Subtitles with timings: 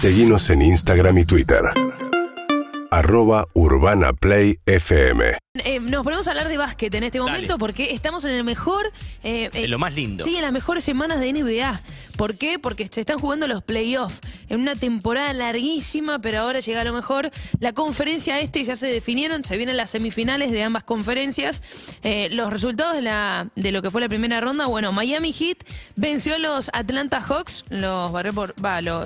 [0.00, 1.58] Seguimos en Instagram y Twitter.
[2.92, 5.36] Arroba Urbana Play FM.
[5.64, 7.58] Eh, nos ponemos a hablar de básquet en este momento Dale.
[7.58, 8.92] porque estamos en el mejor.
[9.24, 10.22] eh, eh, En lo más lindo.
[10.24, 11.80] Sí, en las mejores semanas de NBA.
[12.18, 12.58] ¿Por qué?
[12.58, 14.18] Porque se están jugando los playoffs
[14.48, 17.30] en una temporada larguísima, pero ahora llega a lo mejor.
[17.60, 21.62] La conferencia este ya se definieron, se vienen las semifinales de ambas conferencias.
[22.02, 25.58] Eh, los resultados de, lo que fue la primera ronda, bueno, Miami Heat
[25.94, 28.52] venció a los Atlanta Hawks, los barrió por,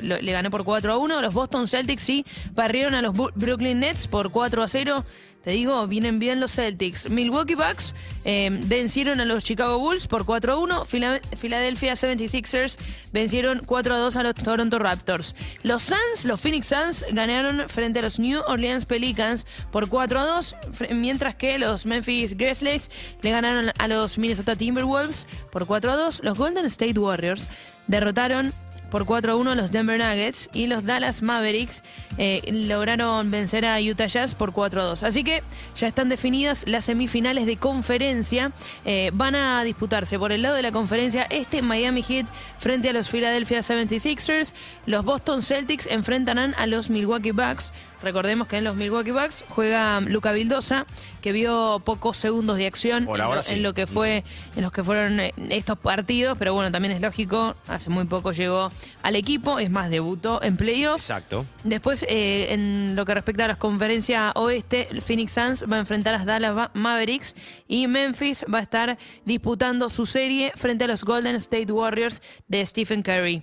[0.00, 1.20] le ganó por 4 a 1.
[1.20, 5.04] Los Boston Celtics sí barrieron a los Brooklyn Nets por 4 a 0.
[5.42, 7.08] Te digo, vienen bien los Celtics.
[7.08, 7.94] Milwaukee Bucks
[8.26, 10.84] eh, vencieron a los Chicago Bulls por 4 a 1.
[10.84, 12.76] Fila- Philadelphia 76ers
[13.12, 15.34] vencieron 4 a 2 a los Toronto Raptors.
[15.62, 20.26] Los Suns, los Phoenix Suns, ganaron frente a los New Orleans Pelicans por 4 a
[20.26, 22.90] 2, fr- mientras que los Memphis Grizzlies
[23.22, 26.20] le ganaron a los Minnesota Timberwolves por 4 a 2.
[26.22, 27.48] Los Golden State Warriors
[27.86, 28.52] derrotaron
[28.90, 31.82] por 4 a 1 los Denver Nuggets y los Dallas Mavericks
[32.18, 35.02] eh, lograron vencer a Utah Jazz por 4 a 2.
[35.04, 35.42] Así que
[35.76, 38.52] ya están definidas las semifinales de conferencia.
[38.84, 42.26] Eh, van a disputarse por el lado de la conferencia este Miami Heat
[42.58, 44.54] frente a los Philadelphia 76ers.
[44.86, 47.72] Los Boston Celtics enfrentarán a los Milwaukee Bucks.
[48.02, 50.86] Recordemos que en los Milwaukee Bucks juega Luca Vildosa,
[51.20, 53.54] que vio pocos segundos de acción en, lo, sí.
[53.54, 54.24] en lo que fue,
[54.56, 58.32] en los que fueron eh, estos partidos, pero bueno, también es lógico, hace muy poco
[58.32, 58.70] llegó
[59.02, 61.10] al equipo, es más, debutó en playoffs.
[61.10, 61.44] Exacto.
[61.64, 66.14] Después, eh, en lo que respecta a las conferencias oeste, Phoenix Suns va a enfrentar
[66.14, 67.34] a las Dallas Ma- Mavericks
[67.68, 72.64] y Memphis va a estar disputando su serie frente a los Golden State Warriors de
[72.64, 73.42] Stephen Curry.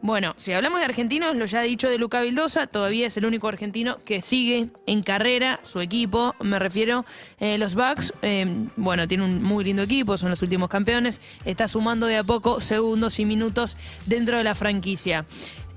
[0.00, 3.48] Bueno, si hablamos de argentinos, lo ya dicho de Luca Vildosa, todavía es el único
[3.48, 7.04] argentino que sigue en carrera su equipo, me refiero
[7.40, 11.66] eh, los Bucks, eh, bueno, tiene un muy lindo equipo, son los últimos campeones, está
[11.66, 13.76] sumando de a poco segundos y minutos
[14.06, 15.26] dentro de la franquicia.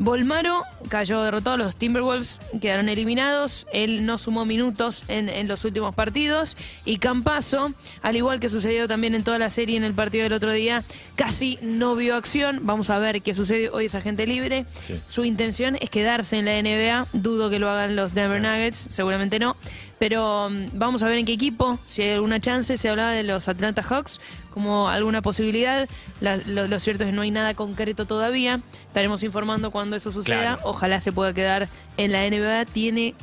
[0.05, 5.93] Volmaro cayó derrotado, los Timberwolves quedaron eliminados, él no sumó minutos en, en los últimos
[5.93, 6.57] partidos.
[6.85, 7.71] Y Campaso,
[8.01, 10.83] al igual que sucedió también en toda la serie en el partido del otro día,
[11.15, 14.65] casi no vio acción, vamos a ver qué sucede, hoy es agente libre,
[15.05, 19.37] su intención es quedarse en la NBA, dudo que lo hagan los Denver Nuggets, seguramente
[19.37, 19.55] no,
[19.99, 23.21] pero mm, vamos a ver en qué equipo, si hay alguna chance, se hablaba de
[23.21, 25.87] los Atlanta Hawks como alguna posibilidad,
[26.21, 30.11] La- lo, lo cierto es que no hay nada concreto todavía, estaremos informando cuando eso
[30.11, 30.61] suceda, Claro.
[30.63, 33.15] ojalá se pueda quedar en la NBA, tiene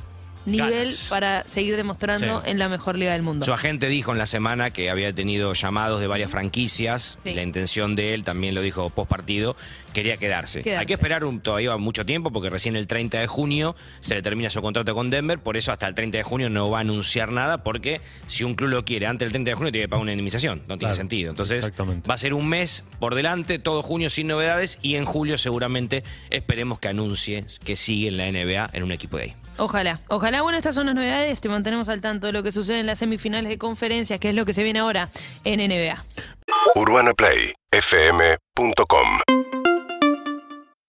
[0.50, 1.06] nivel Ganas.
[1.08, 2.50] para seguir demostrando Sí.
[2.50, 3.44] en la mejor liga del mundo.
[3.46, 7.18] Su agente dijo en la semana que había tenido llamados de varias franquicias.
[7.24, 7.34] Sí.
[7.34, 9.56] La intención de él, también lo dijo post partido,
[9.92, 10.62] quería quedarse.
[10.62, 10.80] Quedarse.
[10.80, 14.22] Hay que esperar un- todavía mucho tiempo porque recién el 30 de junio se le
[14.22, 15.38] termina su contrato con Denver.
[15.38, 18.54] Por eso hasta el 30 de junio no va a anunciar nada porque si un
[18.54, 20.58] club lo quiere antes del 30 de junio tiene que pagar una indemnización.
[20.60, 21.30] No tiene Claro, sentido.
[21.30, 22.08] Entonces exactamente.
[22.08, 26.04] va a ser un mes por delante, todo junio sin novedades y en julio seguramente
[26.30, 29.34] esperemos que anuncie que sigue en la NBA en un equipo de ahí.
[29.58, 32.80] Ojalá, ojalá, bueno, estas son las novedades, te mantenemos al tanto de lo que sucede
[32.80, 35.10] en las semifinales de conferencias, que es lo que se viene ahora
[35.44, 36.04] en NBA.